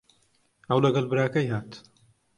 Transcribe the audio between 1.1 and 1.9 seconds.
براکەی هات.